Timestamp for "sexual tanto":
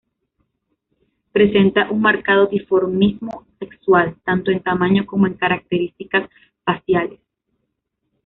3.59-4.49